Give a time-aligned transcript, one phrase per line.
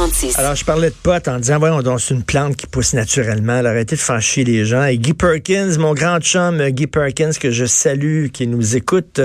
[0.00, 0.38] 46.
[0.38, 3.58] Alors, je parlais de potes en disant, voyons donc, c'est une plante qui pousse naturellement.
[3.58, 4.84] Elle arrêtez de faire chier les gens.
[4.84, 9.20] Et Guy Perkins, mon grand chum Guy Perkins, que je salue, qui nous écoute,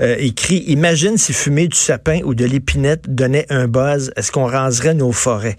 [0.00, 4.46] euh, écrit, imagine si fumer du sapin ou de l'épinette donnait un buzz, est-ce qu'on
[4.46, 5.58] raserait nos forêts?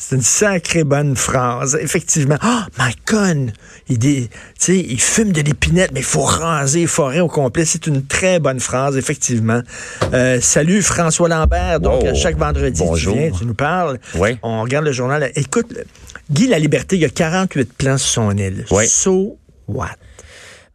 [0.00, 1.76] C'est une sacrée bonne phrase.
[1.82, 2.36] Effectivement.
[2.44, 3.52] Oh, my God!
[3.88, 4.30] Il, dit,
[4.68, 7.64] il fume de l'épinette, mais il faut raser les forêts au complet.
[7.64, 9.60] C'est une très bonne phrase, effectivement.
[10.12, 11.80] Euh, salut François Lambert.
[11.80, 12.14] Donc, Wow.
[12.14, 13.12] chaque vendredi, Bonjour.
[13.14, 13.98] tu viens, tu nous parles.
[14.14, 14.38] Oui.
[14.44, 15.32] On regarde le journal.
[15.34, 15.74] Écoute,
[16.30, 18.66] Guy La Liberté, il y a 48 plans sur son île.
[18.70, 18.86] Oui.
[18.86, 19.88] So what?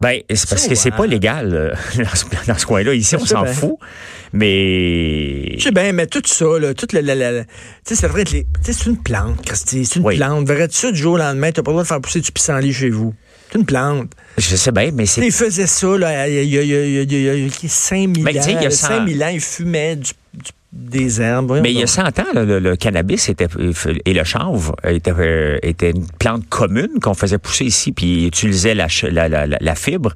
[0.04, 1.74] Ben, c'est parce que c'est pas légal euh,
[2.48, 2.94] dans ce, coin-là.
[2.94, 3.78] Ici, on s'en fout.
[4.34, 8.50] Mais Je sais bien, mais tout ça, là, tu sais, ça devrait être les, tu
[8.64, 10.18] sais, c'est une plante, Christy, c'est une Oui.
[10.18, 10.46] plante.
[10.46, 12.74] Verrais-tu ça du jour au lendemain, t'as pas le droit de faire pousser du pissenlit
[12.74, 13.14] chez vous?
[13.54, 14.12] C'est une plante.
[14.38, 16.62] je sais bien, mais c'est il faisait ça, là, il y a, il y a,
[16.64, 18.24] il y a, il y a, il y a- il y a 5000 ans.
[18.26, 21.60] Mais il y a cent- 5000 ans, il fumait du, du- des herbes.
[21.62, 21.90] Mais il y a donc.
[21.90, 23.46] 100 ans, là, le, le cannabis était,
[24.06, 28.74] et le chanvre était, euh, était une plante commune qu'on faisait pousser ici, puis utilisait
[28.74, 30.16] la, la, la, la- la fibre.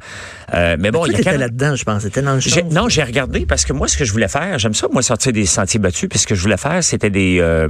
[0.56, 2.02] Euh, mais bon, Toi, il y a t'étais 40 là-dedans, je pense.
[2.04, 2.60] T'étais dans le champ.
[2.72, 5.32] non, j'ai regardé parce que moi, ce que je voulais faire, j'aime ça, moi, sortir
[5.32, 7.38] des sentiers battus, puis ce que je voulais faire, c'était des...
[7.40, 7.68] euh,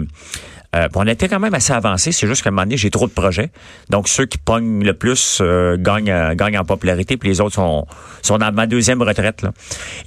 [0.77, 3.07] euh, on était quand même assez avancé, c'est juste qu'à un moment donné, j'ai trop
[3.07, 3.49] de projets.
[3.89, 7.55] Donc, ceux qui pognent le plus euh, gagnent, euh, gagnent en popularité, puis les autres
[7.55, 7.85] sont,
[8.21, 9.41] sont dans ma deuxième retraite.
[9.41, 9.51] Là.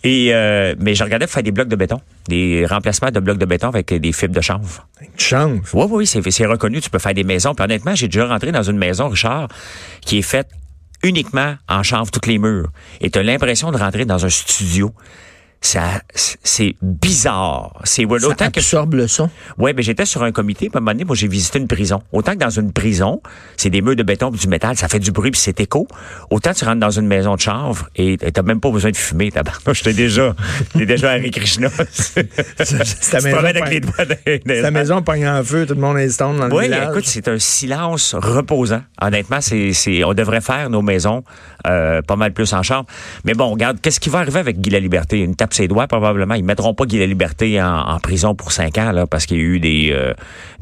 [0.05, 0.33] Et
[0.79, 3.93] Mais je regardais faire des blocs de béton, des remplacements de blocs de béton avec
[3.93, 4.87] des fibres de chanvre.
[5.17, 5.61] Change.
[5.73, 6.81] Oui, oui, c'est c'est reconnu.
[6.81, 7.55] Tu peux faire des maisons.
[7.55, 9.49] Puis honnêtement, j'ai déjà rentré dans une maison, Richard,
[10.01, 10.49] qui est faite
[11.03, 12.71] uniquement en chanvre toutes les murs.
[13.01, 14.93] Et tu as l'impression de rentrer dans un studio.
[15.63, 17.81] Ça, c'est bizarre.
[17.85, 19.29] C'est ouais, Ça autant que absorbe le son.
[19.59, 21.69] Ouais, mais j'étais sur un comité, puis à un moment donné, moi, j'ai visité une
[21.69, 22.03] prison.
[22.13, 23.21] Autant que dans une prison,
[23.57, 25.87] c'est des murs de béton puis du métal, ça fait du bruit puis c'est écho.
[26.31, 29.31] Autant tu rentres dans une maison de chanvre et t'as même pas besoin de fumer,
[29.31, 29.79] tabarnouche.
[29.79, 30.35] J'étais déjà,
[30.73, 31.69] j'étais déjà Harry Krishna.
[32.09, 35.99] C'est ta maison avec les doigts les Ta maison pogne en feu, tout le monde
[35.99, 36.91] est dans le oui, village.
[36.91, 38.83] écoute, c'est un silence reposant.
[39.01, 41.23] Honnêtement, c'est, c'est, on devrait faire nos maisons
[41.67, 42.87] euh, pas mal plus en chambre.
[43.25, 45.19] Mais bon, regarde, qu'est-ce qui va arriver avec Guy la Liberté?
[45.19, 46.35] Une tape ses doigts, probablement.
[46.35, 49.37] Ils mettront pas Guy la Liberté en, en prison pour cinq ans, là, parce qu'il
[49.37, 49.91] y a eu des...
[49.93, 50.13] euh,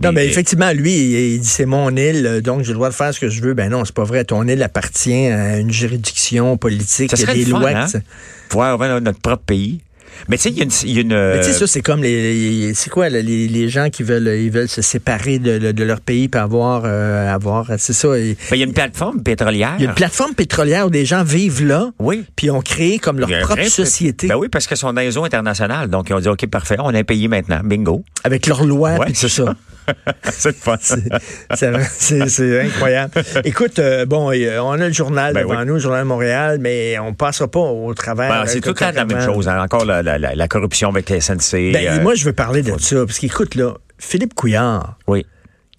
[0.03, 2.95] Non, mais effectivement, lui, il, il dit c'est mon île, donc j'ai le droit de
[2.95, 3.55] faire ce que je veux.
[3.55, 4.25] Ben non, c'est pas vrai.
[4.25, 7.11] Ton île appartient à une juridiction politique.
[7.11, 7.71] Ça Il y a serait des fun, lois.
[7.71, 9.01] hein?
[9.01, 9.81] notre propre pays.
[10.29, 10.71] Mais tu sais, il y a une...
[10.85, 13.23] il y a une, Mais tu sais, euh, ça, c'est comme les, c'est quoi, les,
[13.23, 17.33] les gens qui veulent, ils veulent se séparer de, de leur pays puis avoir, euh,
[17.33, 18.19] avoir, c'est ça.
[18.19, 19.75] Il ben, il y a une plateforme pétrolière.
[19.79, 22.25] il y a une plateforme pétrolière où des gens vivent là, Oui.
[22.37, 25.25] puis ont créé comme leur propre société Ben oui, parce que sont dans les eaux
[25.25, 25.89] internationales.
[25.89, 27.61] Donc, ils ont dit, OK, parfait, on a un pays maintenant.
[27.65, 28.05] Bingo.
[28.25, 29.45] avec leurs lois Ouais, c'est ça.
[29.47, 29.55] fun.
[31.55, 33.13] C'est c'est- c'est incroyable.
[33.45, 35.67] Écoute, euh, bon, euh, on a le journal Ben devant oui.
[35.67, 38.29] nous, le journal de Montréal, mais on passera pas au travers.
[38.29, 39.49] Ben, euh, c'est tout le temps la même chose.
[39.49, 39.61] hein.
[39.63, 41.73] Encore la, la- la- la corruption avec les SNC.
[41.73, 45.27] Ben, euh, moi, je veux parler de ça, parce qu'écoute, là, Philippe Couillard, oui.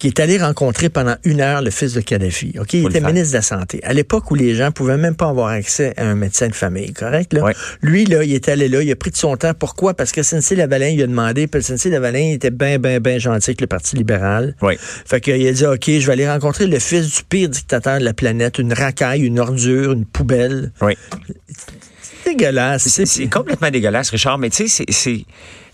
[0.00, 2.54] Qui est allé rencontrer pendant une heure le fils de Kadhafi.
[2.58, 3.80] OK, il Faut était ministre de la Santé.
[3.84, 6.94] À l'époque où les gens pouvaient même pas avoir accès à un médecin de famille,
[6.94, 7.34] correct?
[7.34, 7.44] Là?
[7.44, 7.54] Ouais.
[7.82, 9.52] Lui, là, il est allé là, il a pris de son temps.
[9.52, 9.92] Pourquoi?
[9.92, 13.50] Parce que SNC Lavalin, il a demandé, puis SNC Lavalin était bien, bien, bien gentil
[13.50, 14.56] avec le Parti libéral.
[14.62, 14.74] Oui.
[14.78, 18.04] Fait qu'il a dit, OK, je vais aller rencontrer le fils du pire dictateur de
[18.04, 20.72] la planète, une racaille, une ordure, une poubelle.
[20.80, 22.88] C'est dégueulasse.
[22.88, 25.26] C'est complètement dégueulasse, Richard, mais tu sais, c'est.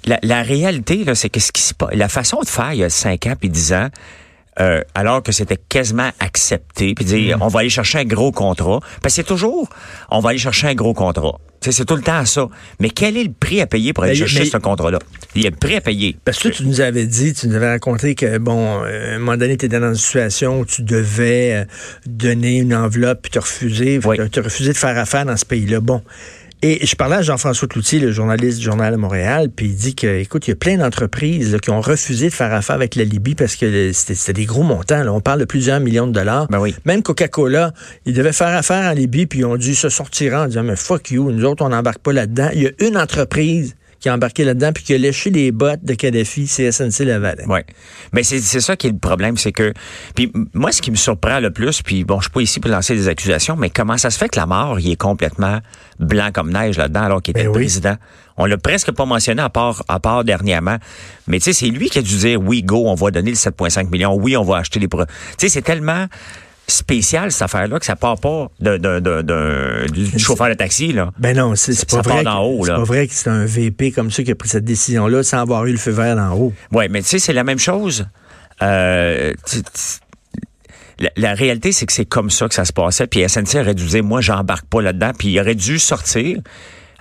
[0.07, 1.91] La, la réalité, là, c'est que ce qui se passe.
[1.95, 3.89] La façon de faire il y a 5 ans puis 10 ans,
[4.61, 8.81] euh, alors que c'était quasiment accepté, puis dire on va aller chercher un gros contrat.
[9.03, 9.69] Parce que c'est toujours
[10.11, 11.39] on va aller chercher un gros contrat.
[11.69, 12.47] C'est tout le temps ça.
[12.79, 15.01] Mais quel est le prix à payer pour aller Mais- chercher mais- ce contrat-là?
[15.35, 16.17] Il y a le prix à payer.
[16.25, 19.19] Parce que tu nous avais dit, tu nous avais raconté que, bon, euh, à un
[19.19, 21.65] moment donné, tu étais dans une situation où tu devais euh,
[22.07, 23.99] donner une enveloppe puis te refuser.
[24.05, 24.17] Oui.
[24.31, 25.81] Tu as refusé de faire affaire dans ce pays-là.
[25.81, 26.03] Bon.
[26.63, 29.95] Et je parlais à Jean-François Cloutier, le journaliste du Journal de Montréal, puis il dit
[29.95, 33.05] que, écoute, il y a plein d'entreprises qui ont refusé de faire affaire avec la
[33.05, 35.05] Libye parce que c'était c'était des gros montants.
[35.05, 35.13] là.
[35.13, 36.47] On parle de plusieurs millions de dollars.
[36.49, 36.75] Ben oui.
[36.87, 37.73] Même Coca-Cola,
[38.07, 40.77] ils devaient faire affaire en Libye, puis ils ont dû se sortir en disant, mais
[40.77, 42.49] fuck you, nous autres, on n'embarque pas là-dedans.
[42.55, 45.85] Il y a une entreprise qui a embarqué là-dedans, puis qui a léché les bottes
[45.85, 47.45] de Kadhafi, c'est SNC Lavalin.
[47.49, 47.61] Oui.
[48.13, 49.73] Mais c'est c'est ça qui est le problème, c'est que.
[50.15, 52.71] Puis moi, ce qui me surprend le plus, puis bon, je suis pas ici pour
[52.71, 55.61] lancer des accusations, mais comment ça se fait que la mort, il est complètement
[55.99, 57.65] blanc comme neige là-dedans, alors qu'il était Ben le oui.
[57.65, 57.97] président?
[58.37, 60.77] On l'a presque pas mentionné à part, à part dernièrement.
[61.27, 63.37] Mais tu sais, c'est lui qui a dû dire oui, go, on va donner le
[63.37, 64.15] 7,5 millions.
[64.15, 64.89] Oui, on va acheter les.
[64.89, 64.97] Tu
[65.39, 66.07] sais, c'est tellement
[66.69, 71.11] spécial cette affaire-là que ça part pas d'un- du chauffeur de taxi là.
[71.19, 72.25] Ben non, c'est pas part vrai.
[72.25, 72.77] que- haut, C'est là.
[72.79, 75.67] pas vrai que c'est un VP comme ça qui a pris cette décision-là sans avoir
[75.67, 76.53] eu le feu vert d'en haut.
[76.73, 78.07] Oui, mais tu sais, c'est la même chose.
[78.63, 79.71] Euh, tu- tu-
[80.99, 83.07] la, la réalité, c'est que c'est comme ça que ça se passait.
[83.07, 85.13] Puis SNC aurait dû dire, moi, j'embarque pas là-dedans.
[85.19, 86.39] Puis il aurait dû sortir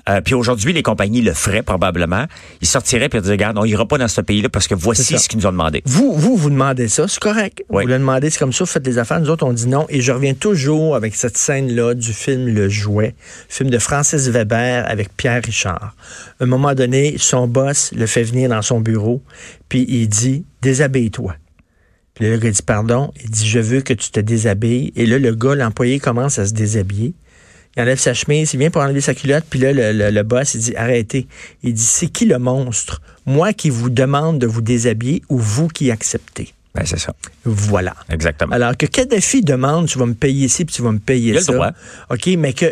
[0.08, 2.26] Euh, puis aujourd'hui, les compagnies le feraient probablement.
[2.62, 5.18] Ils sortiraient puis ils diraient, regarde, on ira pas dans ce pays-là parce que voici
[5.18, 5.82] ce qu'ils nous ont demandé.
[5.86, 7.64] Vous, vous, vous demandez ça, c'est correct.
[7.70, 7.84] Oui.
[7.84, 9.20] Vous le demandez, c'est comme ça, vous faites des affaires.
[9.20, 9.86] Nous autres, on dit non.
[9.90, 13.16] Et je reviens toujours avec cette scène-là du film Le Jouet,
[13.50, 15.96] film de Francis Weber avec Pierre Richard.
[16.40, 19.24] À un moment donné, son boss le fait venir dans son bureau,
[19.70, 21.36] puis il dit, déshabille-toi.
[22.14, 23.12] Puis le gars dit, pardon?
[23.24, 24.94] Il dit, je veux que tu te déshabilles.
[24.96, 27.14] Et là, le gars, l'employé, commence à se déshabiller.
[27.78, 30.24] Il enlève sa chemise, il vient pour enlever sa culotte, puis là, le, le- le
[30.24, 31.28] boss, il dit, arrêtez.
[31.64, 33.02] Il dit, c'est qui le monstre?
[33.26, 36.54] Moi qui vous demande de vous déshabiller ou vous qui acceptez?
[36.74, 37.14] Ben, c'est ça.
[37.46, 37.96] Voilà.
[38.10, 38.54] Exactement.
[38.54, 41.38] Alors que Kadhafi demande, tu vas me payer ici, puis tu vas me payer Il
[41.38, 41.54] a le ça.
[41.54, 41.72] droit.
[42.10, 42.66] OK, mais que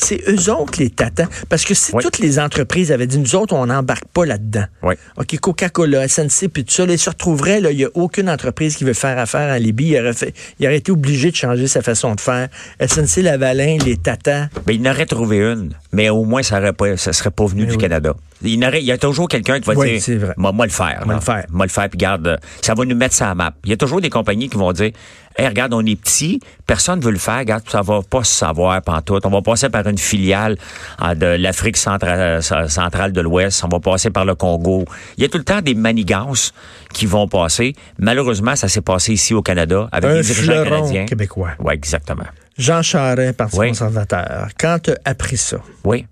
[0.00, 1.28] c'est eux autres les tatans.
[1.48, 2.02] Parce que si Oui.
[2.02, 4.64] toutes les entreprises avaient dit, nous autres, on n'embarque pas là-dedans.
[4.82, 4.94] Oui.
[5.16, 8.28] OK, Coca-Cola, SNC, puis tout ça, là, ils se retrouveraient, là, il n'y a aucune
[8.30, 9.88] entreprise qui veut faire affaire en Libye.
[9.90, 12.48] Il aurait, fait, il aurait été obligé de changer sa façon de faire.
[12.80, 14.48] SNC Lavalin, les tatas.
[14.66, 16.66] Ben, il en aurait trouvé une, mais au moins, ça ne
[17.12, 17.78] serait pas venu Mais du oui.
[17.78, 18.14] Canada.
[18.42, 21.02] Il, n'aurait- il y a toujours quelqu'un qui va Oui, dire, moi, moi le faire.
[21.04, 21.44] Moi le faire.
[21.50, 23.52] Moi le faire, puis garde, ça va nous mettre ça à map.
[23.64, 24.92] Il y a toujours des compagnies qui vont dire,
[25.40, 28.80] hey, regarde, on est petit, personne veut le faire, regarde, ça va pas se savoir
[28.82, 29.24] pantoute.
[29.26, 30.56] On va passer par une filiale
[31.02, 34.84] euh, de l'Afrique centrale, euh, centrale de l'Ouest, on va passer par le Congo.
[35.16, 36.52] Il y a tout le temps des manigances
[36.92, 37.74] qui vont passer.
[37.98, 41.04] Malheureusement, ça s'est passé ici au Canada avec Un des dirigeants canadiens.
[41.06, 41.50] québécois.
[41.60, 42.24] Oui, exactement.
[42.58, 43.68] Jean Charest, Parti Oui.
[43.68, 44.48] conservateur.
[44.58, 45.58] Quand tu as appris ça?
[45.84, 46.06] Oui.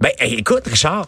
[0.00, 1.06] Ben, écoute, Richard,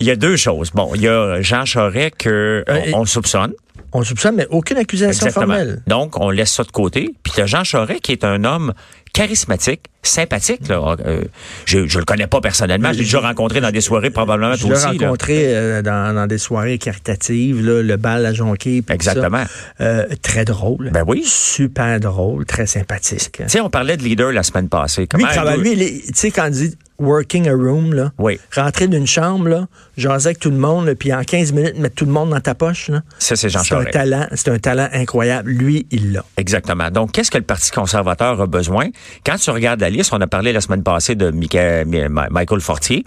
[0.00, 0.70] il y a deux choses.
[0.72, 3.52] Bon, il y a Jean Charest que Euh, on soupçonne.
[3.92, 5.54] On le soupçonne, mais aucune accusation Exactement.
[5.54, 5.82] formelle.
[5.86, 7.14] Donc, on laisse ça de côté.
[7.22, 8.72] Puis a Jean Charest qui est un homme
[9.12, 10.66] charismatique, sympathique.
[10.68, 10.96] Là.
[11.04, 11.22] Euh,
[11.66, 12.88] je, je le connais pas personnellement.
[12.92, 14.98] Je l'ai déjà rencontré dans des soirées, probablement Je toi l'ai aussi.
[14.98, 15.06] là.
[15.06, 18.82] rencontré euh, dans, dans des soirées caritatives, là, le bal à Jonquille.
[18.88, 18.94] ça.
[18.94, 19.44] Exactement.
[19.82, 20.90] Euh, très drôle.
[20.92, 21.22] Ben oui.
[21.26, 23.32] Super drôle, très sympathique.
[23.42, 25.02] Tu sais, on parlait de leader la semaine passée.
[25.02, 27.92] Lui, Comment il travaille- lui, il est- tu sais, quand il dit working a room,
[27.94, 28.38] là, Oui.
[28.54, 29.66] rentrer d'une chambre, là,
[29.96, 32.40] jaser avec tout le monde, là, puis en 15 minutes, mettre tout le monde dans
[32.40, 33.92] ta poche, là, Ça, c'est Jean c'est un Charest.
[33.92, 35.50] talent, c'est un talent incroyable.
[35.50, 36.24] Lui, il l'a.
[36.36, 36.90] Exactement.
[36.90, 38.88] Donc, qu'est-ce que le Parti conservateur a besoin?
[39.26, 43.04] Quand tu regardes la liste, on a parlé la semaine passée de Michael Fortier,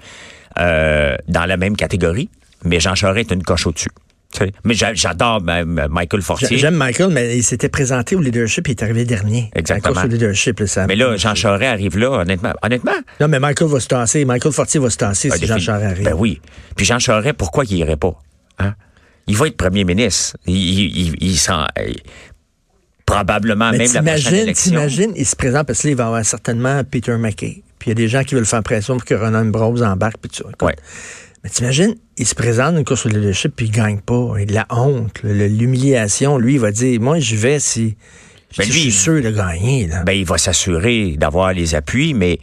[0.59, 2.29] euh, dans la même catégorie,
[2.63, 3.89] mais Jean Charest est une coche au-dessus.
[4.33, 4.43] Tu.
[4.65, 6.57] Mais j'a- j'adore Michael Fortier.
[6.57, 9.49] J'aime Michael, mais il s'était présenté au leadership, il est arrivé dernier.
[9.55, 10.01] Exactement.
[10.03, 12.51] Du leadership, là, ça- Mais là, Jean Charest arrive là, honnêtement.
[12.61, 12.91] Honnêtement,
[13.21, 14.25] Non, mais Michael va se tasser.
[14.25, 16.03] Michael Fortier va se tasser Ah, si Jean Charest arrive.
[16.05, 16.41] Ben oui.
[16.75, 18.13] Puis Jean Charest, pourquoi il irait pas?
[18.59, 18.73] Hein?
[19.27, 20.35] Il va être premier ministre.
[20.45, 21.93] Il, il, il, il s'en- euh,
[23.05, 24.71] probablement Mais même la prochaine t'imagines, élection.
[24.71, 27.61] t'imagines, il se présente parce que là, il va y avoir certainement Peter McKay.
[27.79, 30.17] Puis il y a des gens qui veulent faire pression pour que Ronan Brose embarque.
[30.21, 30.43] Puis ça.
[30.47, 30.75] Écoute, Ouais.
[31.45, 34.33] Mais t'imagines, il se présente dans une course au leadership puis il gagne pas.
[34.39, 36.39] Il a la honte, l'humiliation.
[36.39, 37.95] Lui, il va dire, moi, je vais si,
[38.57, 39.85] Ben, si lui, je suis sûr de gagner.
[39.85, 40.01] Là.
[40.03, 42.39] Ben, il va s'assurer d'avoir les appuis, mais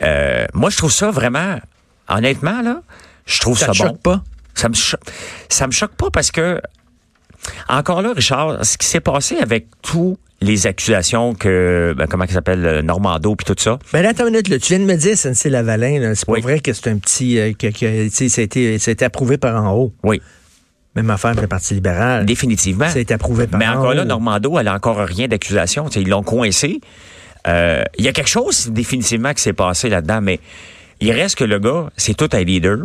[0.00, 1.60] euh, moi, je trouve ça vraiment,
[2.08, 2.80] honnêtement, là,
[3.26, 3.84] je trouve ça ça, te bon.
[3.88, 4.24] choque pas?
[4.54, 4.96] Ça me, cho-
[5.50, 6.58] ça me choque pas parce que,
[7.68, 12.30] encore là, Richard, ce qui s'est passé avec tous les accusations que, ben, comment il
[12.32, 14.58] s'appelle, euh, Normando puis tout ça, Ben là, attends une minute, là.
[14.58, 16.40] tu viens de me dire, SNC Lavalin, c'est pas Oui.
[16.42, 17.38] vrai que c'est un petit...
[17.38, 19.92] euh, que, que, tu sais, ça, a été, ça a été approuvé par en haut.
[20.02, 20.20] oui,
[20.94, 22.26] Même affaire pour le Parti libéral.
[22.26, 22.88] définitivement.
[22.88, 24.04] Ça a été approuvé par Mais en encore là.
[24.04, 25.86] Normando, elle a encore rien d'accusation.
[25.86, 26.80] Tu sais, Ils l'ont coincé.
[27.48, 30.38] Euh, Il y a quelque chose définitivement qui s'est passé là-dedans, mais
[31.00, 32.78] il reste que le gars, c'est tout un leader.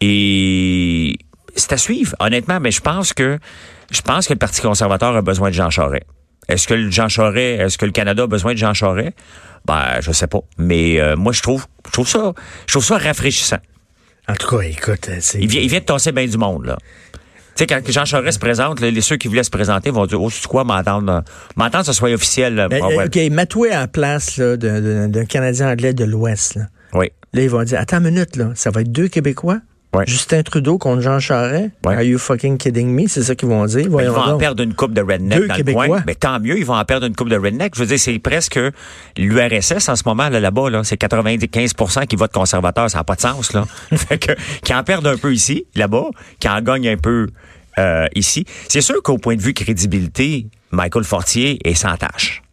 [0.00, 1.16] Et
[1.56, 3.38] c'est à suivre, honnêtement, mais je pense que
[3.90, 6.04] je pense que le Parti conservateur a besoin de Jean Charest.
[6.48, 9.12] Est-ce que le Jean Charest, est-ce que le Canada a besoin de Jean Charest?
[9.66, 10.40] Ben, je sais pas.
[10.58, 12.32] Mais euh, moi, je trouve, je trouve ça,
[12.66, 13.58] je trouve ça rafraîchissant.
[14.28, 15.38] En tout cas, écoute, euh, c'est...
[15.38, 16.78] Il vient, il vient de tasser bien du monde, là.
[17.56, 20.06] Tu sais, quand Jean Charest se présente, là, les ceux qui voulaient se présenter vont
[20.06, 21.20] dire, oh, c'est quoi, m'entendre, euh,
[21.56, 22.56] m'entendre, que ce soit officiel.
[22.56, 22.68] là.
[22.68, 23.04] Ben, Ah, ouais.
[23.06, 26.56] OK, mets-toi en place là, d'un, Canadien anglais de l'Ouest.
[26.56, 26.62] Là.
[26.94, 27.10] Oui.
[27.32, 29.60] Là, ils vont dire, attends une minute, là, ça va être deux Québécois?
[29.94, 30.04] Ouais.
[30.06, 31.70] Justin Trudeau contre Jean Charest?
[31.84, 31.94] Ouais.
[31.94, 33.06] Are you fucking kidding me?
[33.06, 33.80] C'est ça qu'ils vont dire.
[33.80, 35.84] Ils vont en perdre une coupe de redneck Deux dans Québécois.
[35.84, 36.02] le coin.
[36.06, 37.74] Mais tant mieux, ils vont en perdre une coupe de redneck.
[37.74, 38.58] Je veux dire, c'est presque
[39.16, 40.70] l'URSS en ce moment là, là-bas.
[40.70, 42.90] Là, c'est 95% qui votent conservateur.
[42.90, 43.52] Ça n'a pas de sens.
[43.52, 43.64] Là.
[43.96, 44.32] fait que,
[44.62, 46.06] qui en perdent un peu ici, là-bas,
[46.40, 47.28] qui en gagnent un peu
[47.78, 48.44] euh, ici.
[48.68, 52.43] C'est sûr qu'au point de vue crédibilité, Michael Fortier est sans tâche.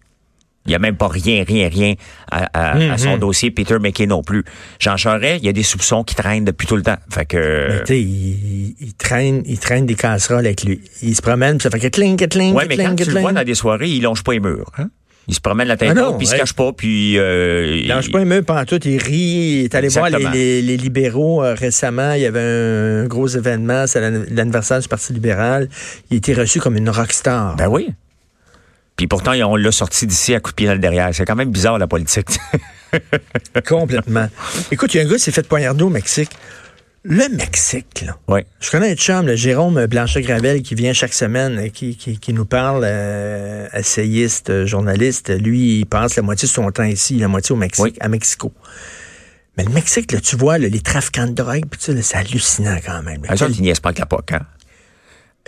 [0.65, 1.95] Il n'y a même pas rien, rien, rien
[2.31, 3.49] à, à- à son dossier.
[3.49, 4.43] Peter McKay non plus.
[4.79, 6.97] Jean Charest, il y a des soupçons qui traînent depuis tout le temps.
[7.11, 7.67] Fait que...
[7.69, 10.79] Mais tu sais, il, il traîne, il traîne des casseroles avec lui.
[11.01, 13.19] Il se promène, puis ça fait que cling, que cling, Ouais, mais quand tu le
[13.21, 14.69] vois dans des soirées, il longe pas les murs.
[14.77, 14.89] Hein?
[15.27, 17.17] Il se promène la tête Ah haute, puis il se cache pas, puis...
[17.17, 20.15] Euh, Il lâche pas un mur pendant tout, il rit, il est allé voir les,
[20.15, 20.33] Exactement.
[20.35, 24.87] les- les libéraux euh, récemment, il y avait un, gros événement, c'est l'an- l'anniversaire du
[24.87, 25.69] Parti libéral,
[26.09, 27.55] il était reçu comme une rockstar.
[27.55, 27.89] Ben oui.
[29.01, 31.09] Puis pourtant, on l'a sorti d'ici à coup de pied dans le derrière.
[31.11, 32.27] C'est quand même bizarre, la politique.
[33.67, 34.29] Complètement.
[34.69, 36.29] Écoute, il y a un gars qui s'est fait poignarder au Mexique.
[37.01, 38.15] Le Mexique, là.
[38.27, 38.41] Oui.
[38.59, 42.31] Je connais un chum, le Jérôme Blanchet-Gravel, qui vient chaque semaine, euh, qui, qui, qui
[42.31, 45.31] nous parle, euh, essayiste, euh, journaliste.
[45.35, 47.93] Lui, il passe la moitié de son temps ici, la moitié au Mexique, Oui.
[48.01, 48.53] à Mexico.
[49.57, 52.77] Mais le Mexique, là, tu vois, là, les trafiquants de drogue, pis ça, c'est hallucinant
[52.85, 53.23] quand même.
[53.49, 54.41] ils niaisent pas avec la POC, hein?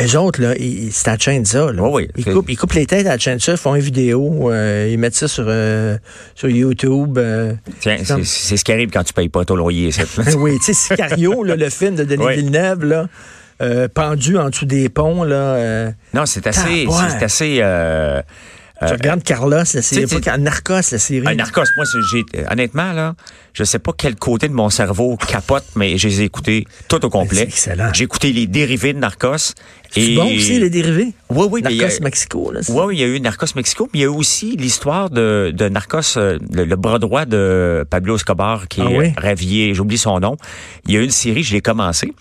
[0.01, 1.71] Eux autres, là, ils, c'est à ça.
[1.71, 1.83] Là.
[1.83, 3.75] Oui, oui, Ils, coupent, ils coupent les têtes à la chaîne de ça, ils font
[3.75, 5.97] une vidéo, euh, ils mettent ça sur, euh,
[6.33, 7.17] sur YouTube.
[7.19, 7.53] euh.
[7.79, 10.03] Tiens, C'est ce qui arrive quand tu payes pas ton loyer, ça.
[10.37, 12.35] oui, tu sais, Sicario, là, le film de Denis Oui.
[12.37, 13.07] Villeneuve, là,
[13.61, 15.91] euh, pendu en dessous des ponts, là.
[16.13, 16.87] Non, c'est assez,
[17.19, 17.61] c'est assez,
[18.83, 21.27] euh, tu regardes Carlos, la série, pas Narcos, la série.
[21.27, 23.15] Un narcos, moi, j'ai, honnêtement, là,
[23.53, 27.03] je sais pas quel côté de mon cerveau capote, mais je les ai écoutés tout
[27.05, 27.43] au complet.
[27.43, 27.91] Excellent.
[27.93, 29.53] J'ai écouté les dérivés de narcos.
[29.91, 31.13] C'est bon aussi, les dérivés?
[31.29, 32.61] Oui, oui, mais a- Narcos Mexico, là.
[32.67, 35.09] Oui, oui, il y a eu Narcos Mexico, mais il y a eu aussi l'histoire
[35.11, 39.05] de, de Narcos, euh, le, le bras droit de Pablo Escobar, qui Ah est oui?
[39.07, 40.35] euh, Ravier, j'oublie son nom.
[40.87, 42.13] Il y a eu une série, je l'ai commencé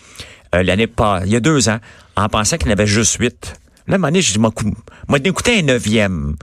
[0.54, 1.78] euh, l'année pas, il y a deux ans,
[2.14, 3.54] en pensant qu'il y en avait juste huit.
[3.86, 4.74] Là, à un moment donné, j'ai dit, moi, cou-
[5.08, 6.36] moi, d'écouter un neuvième.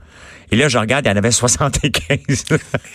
[0.52, 2.44] Et là, je regarde, il y en avait 75.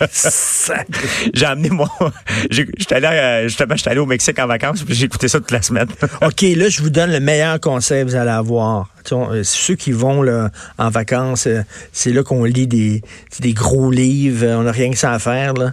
[1.34, 1.86] j'ai amené mon...
[2.50, 5.38] j'ai- J'étais allé, euh, justement, j'étais allé au Mexique en vacances, puis j'ai écouté ça
[5.40, 5.88] toute la semaine.
[6.22, 8.90] OK, là, je vous donne le meilleur conseil que vous allez avoir.
[9.10, 11.62] Euh, ceux qui vont là, en vacances, euh,
[11.92, 13.02] c'est là qu'on lit des,
[13.54, 15.54] gros livres, on n'a rien que ça à faire.
[15.54, 15.72] Là.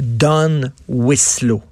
[0.00, 1.62] Don Winslow.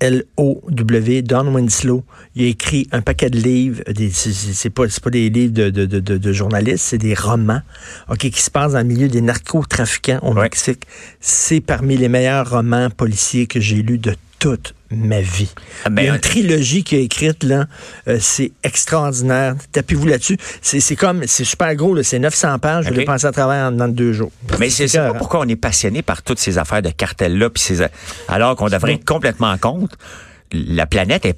[0.00, 1.22] W-I-N-S-L-O-W.
[1.22, 2.04] Don Winslow.
[2.34, 3.82] Il a écrit un paquet de livres.
[4.12, 7.60] C'est, pas, pas des livres de, de, de, de- de journalistes, c'est des romans
[8.08, 10.42] OK, qui se passent dans le milieu des narcotrafiquants au Ouais.
[10.42, 10.82] Mexique.
[11.20, 15.52] C'est parmi les meilleurs romans policiers que j'ai lus de toute ma vie.
[15.84, 17.66] Ah, ben, Il y a une trilogie qui est écrite, là.
[18.08, 19.56] Euh, c'est extraordinaire.
[19.72, 20.38] Tapez-vous là-dessus.
[20.62, 22.02] C'est c'est comme, c'est super gros, là.
[22.02, 22.86] C'est 900 pages.
[22.86, 24.30] Je l'ai pensé à travers en, dans deux jours.
[24.58, 27.84] Mais c'est pas pourquoi on est passionné par toutes ces affaires de cartels-là, puis ces,
[28.28, 29.96] alors qu'on devrait être complètement en compte.
[30.52, 31.36] La planète est,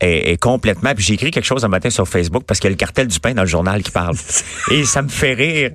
[0.00, 0.94] est, est complètement.
[0.94, 3.06] Puis j'ai écrit quelque chose un matin sur Facebook parce qu'il y a le cartel
[3.08, 4.16] du pain dans le journal qui parle.
[4.70, 5.70] Et ça me fait rire.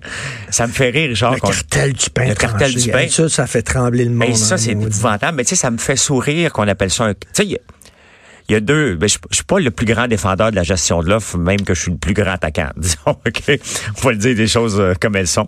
[0.50, 1.34] Ça me fait rire, genre.
[1.34, 3.08] Le cartel du pain Le cartel du pain.
[3.10, 4.30] Ça, ça fait trembler le monde.
[4.30, 5.38] Mais ça, hein, c'est épouvantable.
[5.38, 7.14] Mais tu sais, ça me fait sourire qu'on appelle ça un.
[7.14, 8.96] Tu sais, il y a- deux.
[8.96, 11.62] Ben, je, je suis pas le plus grand défendeur de la gestion de l'offre, même
[11.62, 12.70] que je suis le plus grand attaquant.
[12.78, 13.60] Disons, ok?
[13.98, 15.48] On va le dire des choses euh, comme elles sont.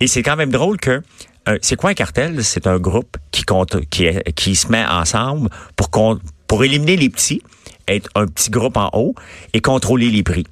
[0.00, 1.02] Et c'est quand même drôle que.
[1.48, 2.44] euh, c'est quoi un cartel?
[2.44, 5.90] C'est un groupe qui compte, qui, qui se met ensemble pour
[6.46, 7.42] pour éliminer les petits,
[7.88, 9.14] être un petit groupe en haut
[9.52, 10.44] et contrôler les prix.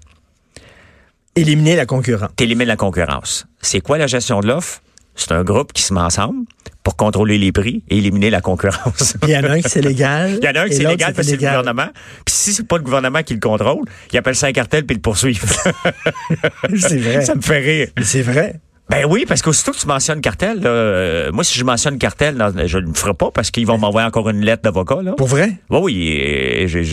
[1.36, 2.30] Éliminer la concurrence.
[2.36, 3.46] T'élimines la concurrence.
[3.60, 4.80] C'est quoi la gestion de l'offre?
[5.16, 6.44] C'est un groupe qui se met ensemble
[6.82, 9.16] pour contrôler les prix et éliminer la concurrence.
[9.22, 10.38] Il y en a un qui c'est légal.
[10.42, 11.88] Il y en a un qui c'est légal parce que c'est le gouvernement.
[12.24, 14.96] Puis si c'est pas le gouvernement qui le contrôle, il appelle ça un cartel puis
[14.96, 15.44] le poursuivent.
[16.76, 17.24] C'est vrai.
[17.24, 17.88] ça me fait rire.
[18.02, 18.60] C'est vrai.
[18.90, 22.36] Ben oui, parce qu'aussitôt que tu mentionnes cartel, là, euh, moi si je mentionne cartel,
[22.36, 24.98] non, je ne le ferai pas parce qu'ils vont m'envoyer encore une lettre d'avocat.
[25.02, 25.12] Là.
[25.12, 25.52] Pour vrai?
[25.70, 26.84] Oui, oui, j'ai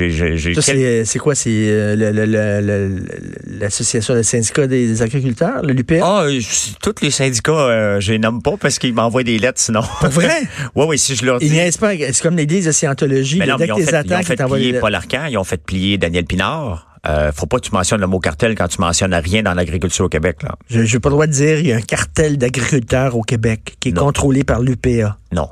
[0.56, 1.36] Ça, quel- c'est c'est quoi?
[1.36, 5.96] C'est euh, le- le- le- le- l'association, le syndicat des agriculteurs, le l'UPA?
[6.02, 6.40] Ah, euh,
[6.82, 9.82] tous les syndicats, euh, je les nomme pas parce qu'ils m'envoient des lettres sinon.
[10.00, 10.44] Pour vrai?
[10.76, 11.56] oui, oui, si je leur Ils dis.
[11.56, 11.92] niaisent pas.
[11.98, 13.38] C'est comme l'église de Scientologie.
[13.38, 15.26] Mais là, non, dès mais ils ont fait, ils ont fait ils plier Paul Arcan,
[15.30, 16.88] ils ont fait plier Daniel Pinard.
[17.08, 20.06] Euh, faut pas que tu mentionnes le mot cartel quand tu mentionnes rien dans l'agriculture
[20.06, 20.44] au Québec.
[20.44, 20.56] Là.
[20.70, 23.76] Je n'ai pas le droit de dire il y a un cartel d'agriculteurs au Québec
[23.80, 24.04] qui est Non.
[24.06, 25.18] contrôlé par l'UPA.
[25.32, 25.50] Non.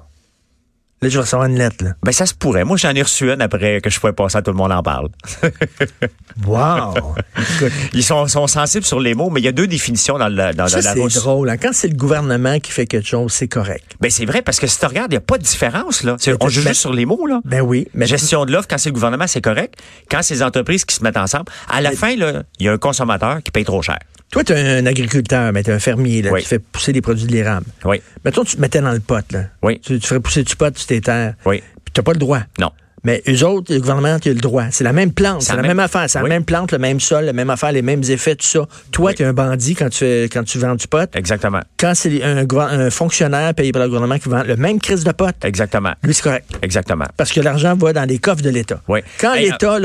[1.02, 1.84] Là, je vais recevoir une lettre.
[1.84, 1.92] Là.
[2.04, 2.66] Ben ça se pourrait.
[2.66, 4.84] Moi, j'en ai reçu une après que je pouvais passer à tout le monde en
[4.84, 5.08] parle.
[6.46, 6.94] Wow!
[7.38, 10.30] Écoute, Ils sont, sont sensibles sur les mots, mais il y a deux définitions dans,
[10.30, 11.50] le, dans ça, la c'est drôle.
[11.50, 11.58] hein.
[11.58, 13.84] Quand c'est le gouvernement qui fait quelque chose, c'est correct.
[14.00, 16.16] Ben c'est vrai parce que si tu regardes, il n'y a pas de différence là.
[16.26, 17.42] Mais on ben- juste sur les mots là.
[17.44, 17.88] Ben oui.
[17.94, 19.76] Mais Gestion de l'offre, quand c'est le gouvernement, c'est correct.
[20.10, 22.72] Quand c'est les entreprises qui se mettent ensemble, à la fin, là, il y a
[22.74, 24.00] un consommateur qui paye trop cher.
[24.32, 26.22] Toi, tu es un agriculteur, mais tu es un fermier.
[26.22, 26.42] Là, Oui.
[26.42, 27.66] Tu fais pousser des produits de l'érable.
[27.86, 29.24] Oui, Mettons, tu te mettais dans le pot.
[29.32, 29.46] Là.
[29.64, 31.34] oui, Tu, tu ferais pousser du pot sur tes terres.
[31.46, 31.62] oui.
[31.84, 32.42] Puis tu n'as pas le droit.
[32.60, 32.72] Non.
[33.04, 34.66] Mais eux autres, le gouvernement, tu as le droit.
[34.72, 36.06] C'est la même plante, c'est la même, affaire.
[36.10, 36.24] C'est Oui.
[36.30, 38.68] la même plante, le même sol, la même affaire, les mêmes effets, tout ça.
[38.92, 39.16] Toi, Oui.
[39.16, 41.10] tu es un bandit quand tu, quand tu vends du pot.
[41.16, 41.60] Exactement.
[41.80, 45.12] Quand c'est un, un fonctionnaire payé par le gouvernement qui vend le même crise de
[45.12, 45.94] pot, Exactement.
[46.04, 46.46] lui, c'est correct.
[46.62, 47.06] Exactement.
[47.18, 48.82] Parce que l'argent va dans les coffres de l'État.
[48.88, 49.00] Oui.
[49.20, 49.78] Quand l'État,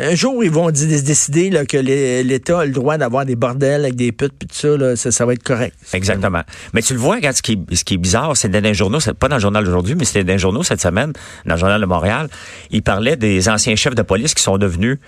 [0.00, 3.82] un jour, ils vont dé- décider là, que l'État a le droit d'avoir des bordels
[3.84, 5.76] avec des putes, puis tout ça, là, ça, ça va être correct.
[5.92, 6.42] Exactement.
[6.72, 8.74] Mais tu le vois, regarde, ce qui est, ce qui est bizarre, c'est dans les
[8.74, 11.12] journaux, c'est pas dans le journal d'aujourd'hui, mais c'était dans les journaux cette semaine,
[11.46, 12.07] dans le journal de Montréal.
[12.70, 14.98] Il parlait des anciens chefs de police qui sont devenus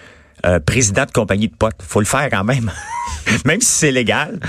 [0.46, 1.76] euh, présidents de compagnie de potes.
[1.86, 2.70] Faut le faire quand même.
[3.44, 4.40] même si c'est légal.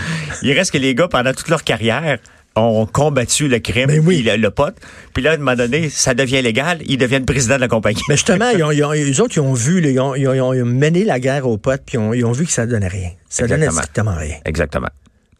[0.42, 2.18] Il reste que les gars, pendant toute leur carrière,
[2.56, 4.24] ont combattu le crime Ben oui.
[4.24, 4.76] le, le pote.
[5.14, 8.02] Puis là, à un moment donné, ça devient légal, ils deviennent présidents de la compagnie.
[8.10, 10.16] Mais justement, ils ont, ils ont- eux autres, ils ont vu, ils, ont,
[10.54, 13.12] ils mené la guerre aux potes, puis ils ont, vu que ça donnait rien.
[13.30, 13.82] Ça donnait Exactement.
[13.82, 14.36] strictement rien.
[14.46, 14.90] Exactement.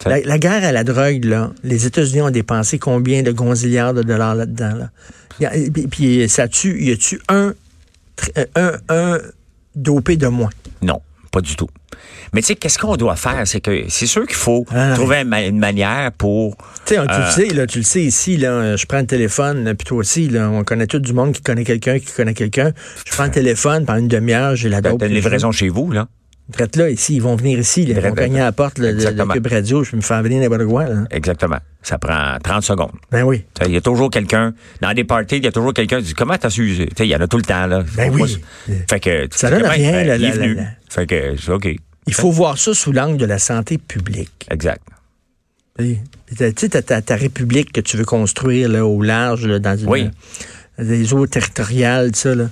[0.06, 4.04] La, la, guerre à la drogue, là, les États-Unis ont dépensé combien de gonzillards de
[4.04, 4.74] dollars là-dedans?
[4.76, 4.90] Là?
[5.74, 7.54] Puis, puis ça tue, y a-tu un,
[8.56, 9.18] un, un
[9.76, 10.50] dopé de moins?
[10.82, 11.70] Non, pas du tout.
[12.34, 13.46] Mais tu sais, qu'est-ce qu'on doit faire?
[13.46, 16.56] C'est que c'est sûr qu'il faut ah, trouver une, une, manière pour.
[16.86, 19.74] Tu sais, tu le sais, là, tu le sais ici, là, je prends le téléphone,
[19.78, 22.72] puis toi aussi, là, on connaît tout du monde qui connaît quelqu'un, qui connaît quelqu'un.
[23.06, 25.00] Je prends le téléphone, pendant une demi-heure, j'ai la dope.
[25.00, 26.08] T'as une livraison chez vous, là?
[26.52, 29.34] Traite là, ici, ils vont venir ici, ils vont cogner à la porte le, de
[29.34, 30.86] Cube Radio, je vais me faire venir n'importe quoi.
[30.86, 31.04] Là.
[31.12, 31.58] Exactement.
[31.82, 32.92] Ça prend 30 secondes.
[33.12, 33.44] Ben oui.
[33.66, 36.14] Il y a toujours quelqu'un, dans des parties, il y a toujours quelqu'un qui dit
[36.14, 37.84] Comment t'as su Il y en a tout le temps, là.
[37.96, 38.38] Ben oui.
[38.90, 40.58] Fait que, ça donne rien, ben, là, il est venu?
[40.90, 41.68] Fait que, c'est OK.
[42.08, 44.48] Il faut voir ça sous l'angle de la santé publique.
[44.50, 44.82] Exact.
[45.78, 45.98] Tu
[46.36, 49.90] sais, ta, ta, ta, république que tu veux construire là, au large, là, dans une,
[49.90, 50.10] oui.
[50.78, 52.50] des eaux territoriales, ça, là.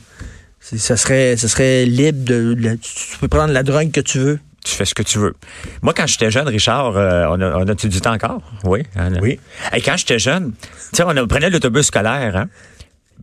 [0.77, 4.39] Ce serait, ce serait libre de, de, Tu peux prendre la drogue que tu veux
[4.63, 5.35] tu fais ce que tu veux.
[5.81, 8.41] Moi, quand j'étais jeune, Richard, euh, on, a, on a-tu du temps encore?
[8.63, 8.83] Oui.
[9.21, 9.39] Oui.
[9.73, 12.47] Et quand j'étais jeune, tu sais, on prenait l'autobus scolaire, hein,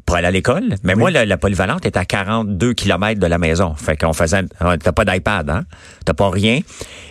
[0.06, 0.76] pour aller à l'école.
[0.82, 1.00] Mais oui.
[1.00, 3.74] moi, la, la, polyvalente est à 42 km de la maison.
[3.74, 5.64] Fait qu'on faisait, t'as pas d'iPad, hein?
[6.04, 6.60] T'as pas rien.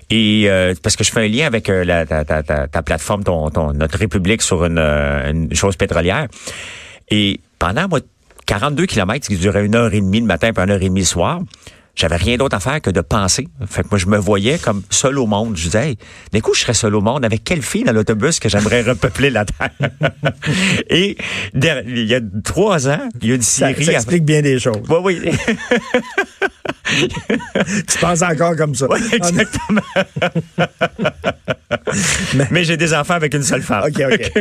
[0.09, 2.81] Et euh, parce que je fais un lien avec euh, la, ta, ta, ta, ta,
[2.81, 6.27] plateforme, ton, ton, notre République sur une, une chose pétrolière.
[7.09, 7.99] Et pendant moi
[8.45, 11.01] 42 km qui durait une heure et demie le matin et une heure et demie
[11.01, 11.41] le soir,
[11.95, 13.47] j'avais rien d'autre à faire que de penser.
[13.67, 15.55] Fait que moi, je me voyais comme seul au monde.
[15.55, 15.97] Je disais, hey,
[16.33, 19.29] d'un coup, je serais seul au monde avec quelle fille dans l'autobus que j'aimerais repeupler
[19.29, 19.69] la Terre?
[20.89, 21.17] Et
[21.53, 23.85] il y a trois ans, il y a une série...
[23.85, 24.81] Ça, ça explique bien des choses.
[24.89, 25.31] Oui, oui.
[26.85, 28.87] tu penses encore comme ça.
[28.89, 29.81] Oui, exactement.
[32.35, 33.83] mais, mais j'ai des enfants avec une seule femme.
[33.85, 34.31] OK, OK.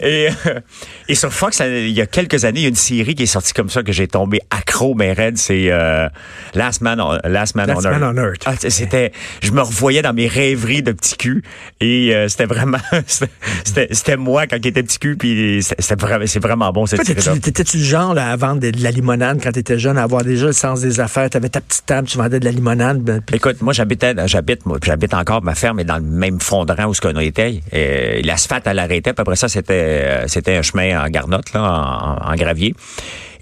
[0.02, 0.60] et, euh,
[1.08, 3.26] et sur Fox, il y a quelques années, il y a une série qui est
[3.26, 5.36] sortie comme ça que j'ai tombé accro, mais raide.
[5.36, 6.08] C'est euh,
[6.54, 8.14] Last Man on, Last Man, Last on, Man Earth.
[8.16, 8.42] on Earth.
[8.46, 9.12] Ah, c'était,
[9.42, 11.42] je me revoyais dans mes rêveries de petit cul
[11.80, 16.72] et euh, c'était vraiment, c'était, moi quand j'étais petit cul puis c'était vraiment, c'est vraiment
[16.72, 17.38] bon cette série-là.
[17.38, 20.22] T'étais-tu le genre là, à vendre de, de la limonade quand t'étais jeune, à avoir
[20.22, 21.73] déjà le sens des affaires, t'avais ta petite
[22.06, 23.00] tu vendais de la limonade.
[23.00, 23.22] Ben.
[23.32, 27.00] Écoute, moi j'habitais, j'habite, j'habite encore, ma ferme est dans le même fondement où ce
[27.00, 27.60] qu'on était.
[27.72, 32.34] Et l'asphalte elle arrêtait, puis après ça c'était, c'était un chemin en garnotte en, en
[32.34, 32.74] gravier.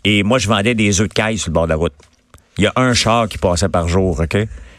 [0.05, 1.95] Et moi je vendais des œufs de caille sur le bord de la route.
[2.59, 4.37] Il y a un char qui passait par jour, OK?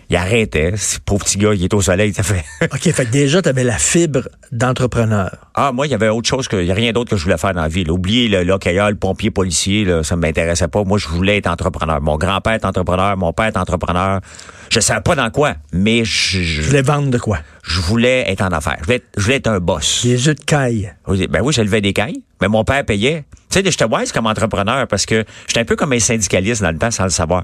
[0.09, 0.73] Il arrêtait.
[0.77, 2.43] Ce pauvre petit gars, il est au soleil, ça fait.
[2.63, 5.31] OK, fait que déjà, tu avais la fibre d'entrepreneur.
[5.55, 6.57] Ah, moi, il y avait autre chose que.
[6.57, 7.83] Il n'y a rien d'autre que je voulais faire dans la vie.
[7.83, 7.93] Là.
[7.93, 10.83] Oubliez le l'hockeyeur, le pompier, policier, là, ça ne m'intéressait pas.
[10.83, 12.01] Moi, je voulais être entrepreneur.
[12.01, 14.21] Mon grand-père est entrepreneur, mon père est entrepreneur.
[14.69, 16.41] Je ne savais pas dans quoi, mais je.
[16.41, 17.39] Je voulais vendre de quoi?
[17.63, 18.77] Je voulais être en affaires.
[18.79, 20.01] Je voulais être, je voulais être un boss.
[20.03, 20.93] Des œufs de caille.
[21.29, 23.25] Ben oui, j'élevais des cailles, mais mon père payait.
[23.49, 26.71] Tu sais, j'étais wise comme entrepreneur parce que j'étais un peu comme un syndicaliste dans
[26.71, 27.43] le temps sans le savoir.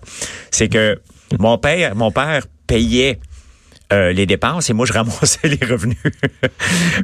[0.50, 1.00] C'est que
[1.38, 3.20] mon père, mon père payait
[3.92, 5.98] euh, les dépenses et moi je ramassais les revenus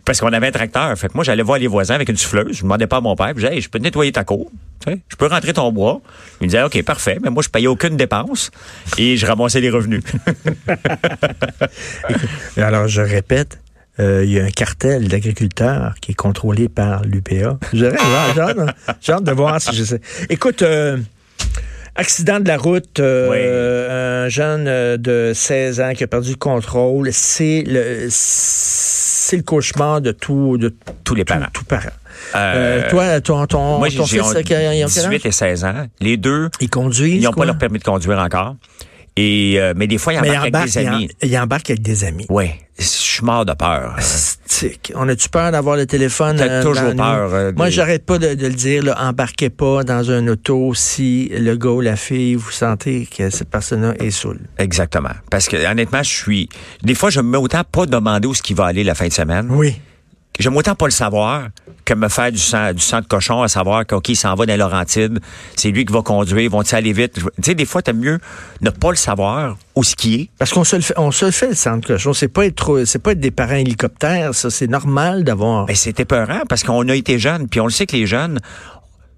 [0.06, 0.96] parce qu'on avait un tracteur.
[0.98, 2.58] Fait que moi j'allais voir les voisins avec une souffleuse.
[2.58, 3.34] Je demandais pas à mon père.
[3.36, 4.52] Je disais, je peux nettoyer ta cour.
[4.88, 6.02] Je peux rentrer ton bois.
[6.42, 7.18] Il me disait ok parfait.
[7.24, 8.52] Mais moi je payais aucune dépense
[9.00, 10.04] et je ramassais les revenus.
[12.58, 13.60] Alors je répète.
[13.98, 17.58] Il euh, y a un cartel d'agriculteurs qui est contrôlé par l'UPA.
[17.72, 19.96] J'ai hâte de voir si je.
[20.30, 20.98] Écoute, euh,
[21.98, 24.26] Accident de la route, euh, oui.
[24.26, 24.66] un jeune
[24.98, 27.10] de 16 ans qui a perdu le contrôle.
[27.14, 31.48] C'est le c'est le cauchemar de tout de tous les parents.
[31.54, 31.90] Tous parents.
[32.36, 35.88] Euh, toi, ton, ton, moi, ton fils, qui a 18 et 16 ans.
[36.00, 37.22] Les deux, ils conduisent.
[37.22, 38.56] Ils n'ont pas leur permis de conduire encore.
[39.18, 41.10] Et euh, mais des fois, ils embarquent, avec des amis.
[41.22, 42.26] Ils embarquent avec des amis.
[42.30, 42.50] Oui.
[42.78, 43.96] Je suis mort de peur.
[44.02, 44.92] Stick.
[44.96, 46.36] On a-tu peur d'avoir le téléphone?
[46.36, 47.34] T'as euh, toujours peur.
[47.34, 48.84] Euh, Moi, j'arrête pas de, de, le dire.
[48.84, 53.30] Là, embarquez pas dans un auto si le gars ou la fille, vous sentez que
[53.30, 54.42] cette personne-là est saoule.
[54.58, 55.14] Exactement.
[55.32, 56.50] Parce que honnêtement, je suis...
[56.84, 59.08] Des fois, je me mets autant pas demander où ce qui va aller la fin
[59.08, 59.48] de semaine.
[59.50, 59.76] Oui.
[60.40, 61.50] J'aime autant pas le savoir
[61.86, 64.46] que me faire du sang, du sang de cochon à savoir qu'il il s'en va
[64.46, 65.20] dans Laurentide,
[65.56, 67.14] c'est lui qui va conduire, vont-ils aller vite?
[67.14, 68.20] Tu sais, des fois, t'aimes mieux
[68.62, 70.30] ne pas le savoir où ce qui est.
[70.38, 72.14] Parce qu'on se le fait, on se le fait le sang de cochon.
[72.14, 74.50] C'est pas être c'est pas être des parents hélicoptères, ça.
[74.50, 75.66] C'est normal d'avoir.
[75.66, 78.40] Ben, c'est épeurant parce qu'on a été jeunes, puis on le sait que les jeunes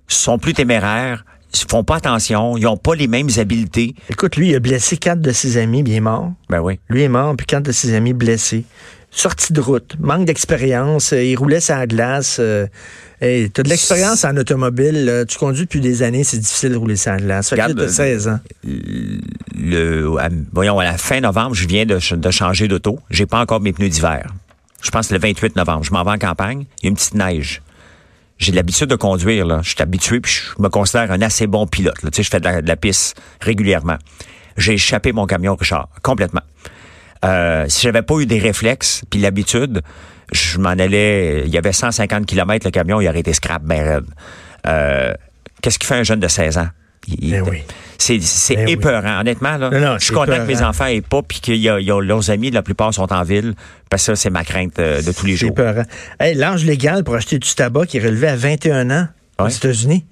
[0.08, 1.26] sont plus téméraires,
[1.70, 3.96] font pas attention, ils ont pas les mêmes habiletés.
[4.10, 6.34] Écoute, lui, il a blessé quatre de ses amis, bien mort.
[6.50, 6.80] Ben oui.
[6.90, 8.66] Lui est mort, puis quatre de ses amis blessés
[9.20, 12.38] sortie de route, manque d'expérience, euh, il roulait la glace.
[12.40, 12.68] Euh,
[13.22, 15.26] hey, tu as de l'expérience en automobile, là.
[15.26, 17.50] tu conduis depuis des années, c'est difficile de rouler la glace.
[17.50, 18.40] Fait que 16 ans.
[19.56, 23.00] Le, à, voyons, à la fin novembre, je viens de, de changer d'auto.
[23.10, 24.34] J'ai pas encore mes pneus d'hiver.
[24.82, 25.84] Je pense le 28 novembre.
[25.84, 27.62] Je m'en vais en campagne, il y a une petite neige.
[28.38, 29.62] J'ai l'habitude de conduire, là.
[29.64, 32.04] Je suis habitué, puis je me considère un assez bon pilote.
[32.04, 32.12] Là.
[32.12, 33.98] Tu sais, je fais de la, de la piste régulièrement.
[34.58, 36.42] J'ai échappé mon camion, Richard, complètement.
[37.26, 39.82] Euh, si j'avais pas eu des réflexes puis l'habitude,
[40.32, 41.44] je m'en allais.
[41.46, 44.04] Il y avait 150 km le camion, il aurait été scrap ben.
[44.66, 45.14] Euh,
[45.62, 46.68] Qu'est-ce qui fait un jeune de 16 ans?
[47.22, 47.64] Ben oui.
[47.98, 48.72] C'est c'est Ben oui.
[48.74, 49.58] épeurant, honnêtement.
[49.58, 50.70] Là, Non, non, je suis c'est content que mes épeurant.
[50.70, 53.24] enfants aient pas, puis que y a- y a- leurs amis, la plupart, sont en
[53.24, 53.54] ville,
[53.90, 55.56] parce que ça, c'est ma crainte euh, de tous les C'est jours.
[55.56, 55.84] peurant.
[56.20, 59.08] Hey, L'âge légal pour acheter du tabac qui est relevé à 21 ans
[59.40, 59.48] aux.
[59.48, 60.06] États-Unis?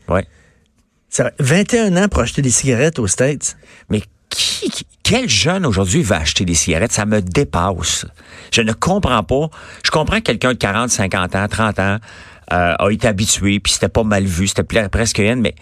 [1.09, 3.55] Ça- 21 ans pour acheter des cigarettes aux States?
[3.89, 4.01] Mais
[4.35, 6.91] qui, quel jeune aujourd'hui va acheter des cigarettes?
[6.91, 8.05] Ça me dépasse.
[8.51, 9.49] Je ne comprends pas.
[9.83, 11.97] Je comprends que quelqu'un de 40, 50 ans, 30 ans
[12.53, 15.55] euh, a été habitué, puis c'était pas mal vu, c'était presque haine, mais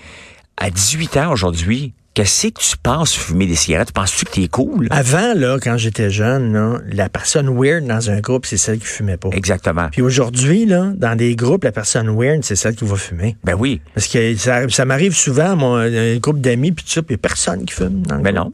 [0.57, 3.91] à 18 ans aujourd'hui, qu'est-ce que tu penses fumer des cigarettes?
[3.91, 4.87] Penses-tu que t'es cool?
[4.91, 8.85] Avant, là, quand j'étais jeune, là, la personne weird dans un groupe, c'est celle qui
[8.85, 9.29] fumait pas.
[9.31, 9.89] Exactement.
[9.91, 13.35] Puis aujourd'hui, là, dans des groupes, la personne weird, c'est celle qui va fumer.
[13.43, 13.81] Ben oui.
[13.95, 17.65] Parce que ça, ça m'arrive souvent, moi, un groupe d'amis, puis tout ça, puis personne
[17.65, 18.47] qui fume dans le Ben groupe.
[18.47, 18.53] non.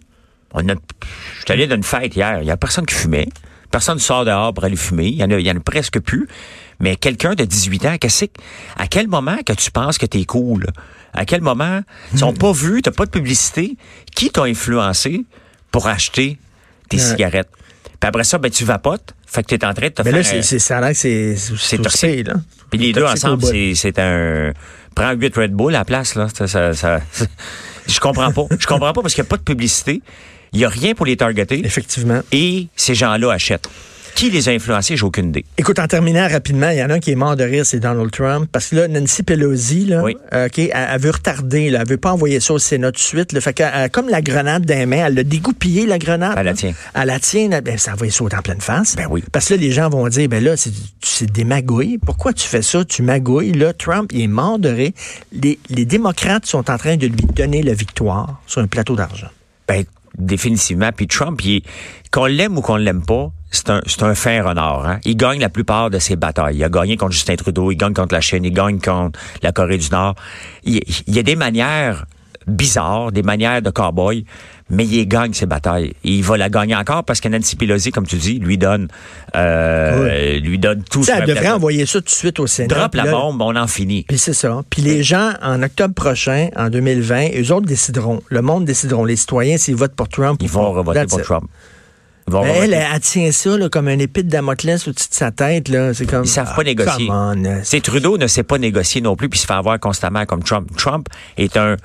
[0.53, 2.39] On a, je suis allé dans une fête hier.
[2.41, 3.27] Il y a personne qui fumait.
[3.71, 5.07] Personne sort dehors pour aller fumer.
[5.07, 6.27] Il y en a, il y en a presque plus.
[6.79, 8.31] Mais quelqu'un de 18 ans, qu'est-ce que-
[8.77, 10.65] à quel moment que tu penses que t'es cool?
[11.13, 11.81] À quel moment?
[12.13, 13.75] Ils sont pas vus, t'as pas de publicité.
[14.15, 15.23] Qui t'a influencé
[15.71, 16.37] pour acheter
[16.89, 17.03] tes Ouais.
[17.03, 17.49] cigarettes?
[17.99, 19.13] Puis après ça, ben, tu vapotes.
[19.27, 20.19] Fait que t'es en train de te Mais faire...
[20.19, 22.27] là, c'est, c'est, ça a l'air que c'est, c'est toxique.
[22.27, 22.35] là.
[22.71, 24.53] Puis les deux ensemble, c'est, c'est un...
[24.95, 26.27] Prends 8 Red Bull à la place, là.
[26.33, 27.01] Ça, ça, ça-
[27.89, 28.45] je comprends pas.
[28.57, 30.01] Je comprends pas parce qu'il n'y a pas de publicité.
[30.53, 31.61] Il y a rien pour les targeter.
[31.65, 32.21] Effectivement.
[32.31, 33.69] Et ces gens-là achètent.
[34.19, 35.45] Qui les a influencés, j'ai aucune idée.
[35.57, 37.79] Écoute, en terminant rapidement, il y en a un qui est mort de rire, c'est
[37.79, 38.49] Donald Trump.
[38.51, 40.17] Parce que là, Nancy Pelosi, là, Oui.
[40.33, 42.99] euh, elle, elle veut retarder, là, elle veut pas envoyer ça au Sénat tout de
[42.99, 43.31] suite.
[43.31, 46.33] Là, fait qu'elle- elle- comme la grenade d'un main, elle l'a dégoupillée, la grenade.
[46.37, 46.73] Elle la tient.
[46.95, 48.97] Elle la tient, là, ben, ça envoie ça en pleine face.
[48.97, 49.23] Ben oui.
[49.31, 51.97] Parce que là, les gens vont dire, ben là, c'est, c'est des magouilles.
[52.05, 52.83] Pourquoi tu fais ça?
[52.83, 53.53] Tu magouilles.
[53.53, 54.91] Là, Trump, il est mort de rire.
[55.31, 59.29] Les, les démocrates sont en train de lui donner la victoire sur un plateau d'argent.
[59.65, 59.85] Ben,
[60.17, 60.89] définitivement.
[60.93, 61.39] Puis Trump,
[62.11, 64.85] qu'on l'aime ou qu'on l'aime pas, c'est un, c'est un fin renard.
[64.85, 64.99] Hein?
[65.05, 66.57] Il gagne la plupart de ses batailles.
[66.57, 69.51] Il a gagné contre Justin Trudeau, il gagne contre la Chine, il gagne contre la
[69.51, 70.15] Corée du Nord.
[70.63, 72.05] Il, il y a des manières
[72.49, 74.25] bizarres, des manières de cowboy,
[74.69, 75.93] mais il gagne ses batailles.
[76.03, 78.87] Et il va la gagner encore parce que Nancy Pelosi, comme tu dis, lui donne,
[79.35, 81.03] euh, lui donne tout.
[81.03, 82.75] Sur elle devrait envoyer ça tout de suite au Sénat.
[82.75, 84.03] Drop la là, bombe, on en finit.
[84.03, 84.61] Puis c'est ça.
[84.69, 88.21] Puis les gens, en octobre prochain, en 2020, eux autres décideront.
[88.29, 89.05] Le monde décideront.
[89.05, 91.21] Les citoyens, s'ils votent pour Trump Ils vont revoter pour.
[91.21, 91.49] Trump.
[92.29, 95.31] Vont Mais elle, elle, tient ça là, comme un épée de Damoclès au-dessus de sa
[95.31, 95.67] tête.
[95.67, 95.93] Là.
[95.93, 97.07] C'est comme, Ils savent ah, pas négocier.
[97.07, 99.79] come on, euh, C'est Trudeau ne sait pas négocier non plus puis se fait avoir
[99.79, 100.69] constamment comme Trump.
[100.77, 101.75] Trump est un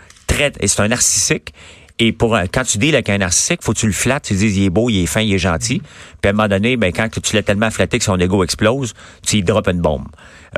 [0.61, 1.53] et c'est un narcissique
[1.99, 4.35] et pour un- quand tu deals avec un narcissique, faut que tu le flattes, tu
[4.35, 5.81] dis il est beau, il est fin, il est gentil.
[6.21, 8.95] Puis à un moment donné, ben quand tu l'as tellement flatté que son ego explose,
[9.25, 10.07] tu lui droppes une bombe.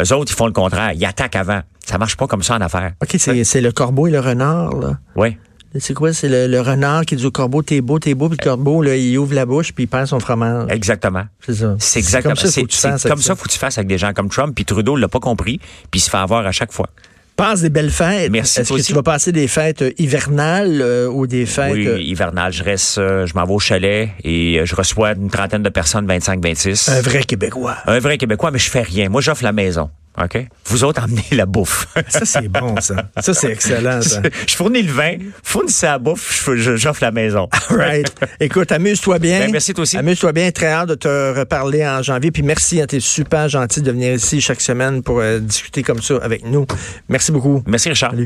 [0.00, 1.60] Eux autres, ils font le contraire, ils attaquent avant.
[1.84, 2.92] Ça marche pas comme ça en affaires.
[3.02, 4.76] OK, c'est, c'est le corbeau et le renard.
[4.76, 4.98] Là.
[5.14, 5.36] Oui.
[5.80, 6.12] C'est quoi?
[6.12, 8.28] C'est le, le renard qui dit au corbeau, t'es beau, t'es beau.
[8.28, 10.66] Puis le corbeau, là, il ouvre la bouche puis il perd son fromage.
[10.70, 11.24] Exactement.
[11.44, 11.76] C'est ça.
[11.78, 12.62] C'est exactement comme ça, c'est-
[13.02, 14.54] comme avec ça, faut que tu fasses avec des gens comme Trump.
[14.54, 15.58] Puis Trudeau l'a pas compris,
[15.90, 16.88] puis il se fait avoir à chaque fois.
[17.36, 18.30] Passe des belles fêtes.
[18.32, 18.84] Merci, Est-ce que aussi.
[18.86, 21.74] tu vas passer des fêtes euh, hivernales euh, ou des fêtes...
[21.74, 22.50] Oui, euh, hivernal.
[22.50, 25.68] Je reste, euh, je m'en vais au chalet et euh, je reçois une trentaine de
[25.68, 26.90] personnes, 25-26.
[26.90, 27.76] un vrai Québécois.
[27.86, 29.10] Un vrai Québécois, mais je fais rien.
[29.10, 29.90] Moi, j'offre la maison.
[30.22, 30.46] OK?
[30.66, 31.86] Vous autres, emmenez la bouffe.
[32.08, 33.10] Ça, c'est bon, ça.
[33.20, 34.20] Ça, c'est excellent, ça.
[34.46, 37.48] je fournis le vin, fournissez la bouffe, j'offre la maison.
[37.70, 38.12] Right.
[38.40, 39.40] Écoute, amuse-toi bien.
[39.40, 39.96] Ben, merci toi aussi.
[39.96, 40.50] Amuse-toi bien.
[40.50, 42.30] Très hâte de te reparler en janvier.
[42.30, 46.00] Puis merci, hein, t'es super gentil de venir ici chaque semaine pour euh, discuter comme
[46.00, 46.66] ça avec nous.
[47.08, 47.62] Merci beaucoup.
[47.66, 48.10] Merci, Richard.
[48.10, 48.24] Salut.